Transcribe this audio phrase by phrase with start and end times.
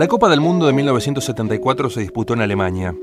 [0.00, 2.96] La Copa del Mundo de 1974 se disputó en Alemania,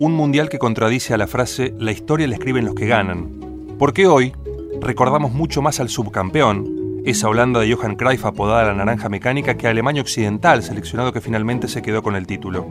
[0.00, 4.06] un mundial que contradice a la frase la historia la escriben los que ganan, porque
[4.06, 4.32] hoy
[4.80, 9.66] recordamos mucho más al subcampeón, esa Holanda de Johan Cruyff apodada la naranja mecánica, que
[9.66, 12.64] a Alemania Occidental, seleccionado que finalmente se quedó con el título.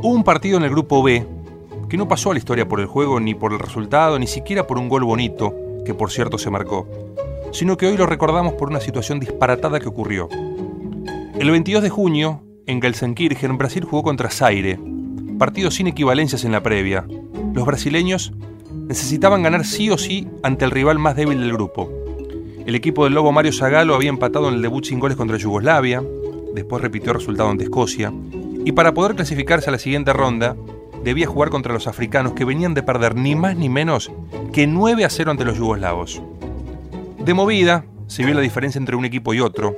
[0.00, 1.26] Hubo un partido en el grupo B
[1.88, 4.68] que no pasó a la historia por el juego ni por el resultado, ni siquiera
[4.68, 5.52] por un gol bonito,
[5.84, 6.86] que por cierto se marcó,
[7.50, 10.28] sino que hoy lo recordamos por una situación disparatada que ocurrió.
[11.40, 14.78] El 22 de junio, en Gelsenkirchen, Brasil jugó contra Zaire,
[15.38, 17.06] partido sin equivalencias en la previa.
[17.54, 18.32] Los brasileños
[18.86, 21.90] necesitaban ganar sí o sí ante el rival más débil del grupo.
[22.66, 26.02] El equipo del Lobo Mario Zagallo había empatado en el debut sin goles contra Yugoslavia,
[26.54, 28.12] después repitió el resultado ante Escocia,
[28.64, 30.54] y para poder clasificarse a la siguiente ronda,
[31.02, 34.12] debía jugar contra los africanos que venían de perder ni más ni menos
[34.52, 36.20] que 9 a 0 ante los yugoslavos.
[37.24, 39.76] De movida, se vio la diferencia entre un equipo y otro,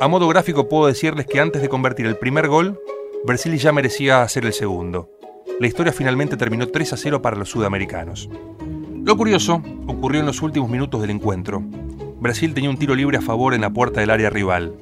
[0.00, 2.80] a modo gráfico puedo decirles que antes de convertir el primer gol,
[3.24, 5.10] Brasil ya merecía hacer el segundo.
[5.60, 8.28] La historia finalmente terminó 3 a 0 para los sudamericanos.
[9.04, 11.62] Lo curioso ocurrió en los últimos minutos del encuentro.
[12.20, 14.74] Brasil tenía un tiro libre a favor en la puerta del área rival.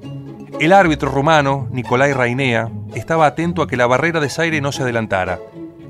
[0.60, 4.82] El árbitro romano, Nicolai Rainea, estaba atento a que la barrera de Zaire no se
[4.82, 5.40] adelantara.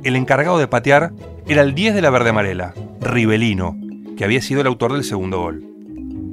[0.03, 1.13] El encargado de patear
[1.47, 3.77] era el 10 de la verde amarela, Rivelino,
[4.17, 5.65] que había sido el autor del segundo gol.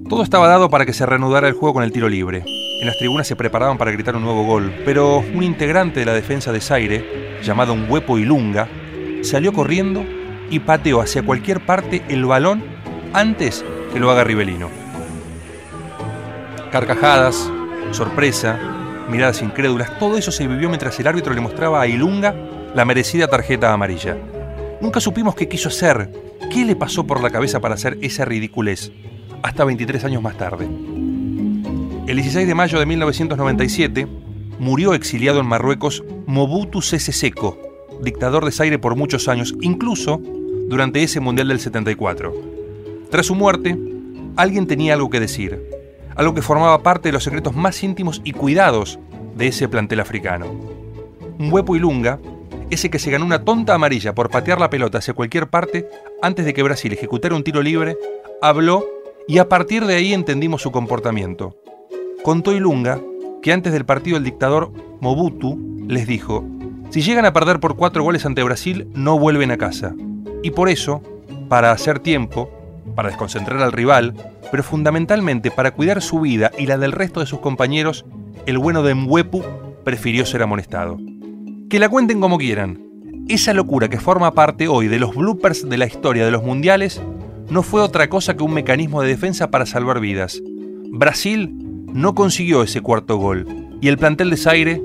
[0.10, 2.44] Todo estaba dado para que se reanudara el juego con el tiro libre.
[2.80, 6.14] En las tribunas se preparaban para gritar un nuevo gol, pero un integrante de la
[6.14, 8.70] defensa de Zaire, llamado un huepo Ilunga,
[9.22, 10.06] salió corriendo
[10.50, 12.64] y pateó hacia cualquier parte el balón
[13.12, 14.70] antes que lo haga Rivelino.
[16.72, 17.52] Carcajadas,
[17.92, 18.58] sorpresa,
[19.10, 22.34] miradas incrédulas, todo eso se vivió mientras el árbitro le mostraba a Ilunga
[22.74, 24.16] la merecida tarjeta amarilla.
[24.80, 26.10] Nunca supimos qué quiso hacer,
[26.50, 28.94] qué le pasó por la cabeza para hacer esa ridiculez,
[29.44, 30.70] hasta 23 años más tarde.
[32.10, 34.08] El 16 de mayo de 1997
[34.58, 37.60] murió exiliado en Marruecos Mobutu Sese Seko,
[38.02, 40.20] dictador de Zaire por muchos años, incluso
[40.70, 42.34] durante ese Mundial del 74.
[43.12, 43.78] Tras su muerte,
[44.38, 45.64] alguien tenía algo que decir,
[46.16, 48.98] algo que formaba parte de los secretos más íntimos y cuidados
[49.36, 50.48] de ese plantel africano.
[51.38, 52.18] Un huepo Ilunga,
[52.72, 55.88] ese que se ganó una tonta amarilla por patear la pelota hacia cualquier parte
[56.24, 58.00] antes de que Brasil ejecutara un tiro libre,
[58.42, 58.84] habló
[59.28, 61.56] y a partir de ahí entendimos su comportamiento
[62.24, 63.00] contó Ilunga
[63.42, 66.46] que antes del partido el dictador Mobutu les dijo,
[66.90, 69.94] si llegan a perder por cuatro goles ante Brasil, no vuelven a casa.
[70.44, 71.02] Y por eso,
[71.48, 72.50] para hacer tiempo,
[72.96, 74.16] para desconcentrar al rival,
[74.52, 78.06] pero fundamentalmente para cuidar su vida y la del resto de sus compañeros,
[78.46, 79.44] el bueno de Mwepu
[79.84, 80.98] prefirió ser amonestado.
[81.70, 82.82] Que la cuenten como quieran.
[83.28, 87.00] Esa locura que forma parte hoy de los bloopers de la historia de los mundiales
[87.52, 90.42] no fue otra cosa que un mecanismo de defensa para salvar vidas.
[90.92, 93.46] Brasil no consiguió ese cuarto gol
[93.82, 94.82] y el plantel de Zaire,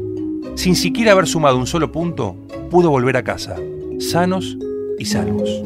[0.54, 2.36] sin siquiera haber sumado un solo punto,
[2.70, 3.56] pudo volver a casa,
[3.98, 4.56] sanos
[4.98, 5.62] y salvos.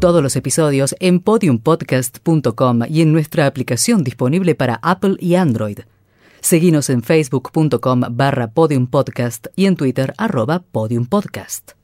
[0.00, 5.80] Todos los episodios en podiumpodcast.com y en nuestra aplicación disponible para Apple y Android.
[6.40, 11.79] Seguimos en facebook.com barra podiumpodcast y en Twitter arroba podiumpodcast.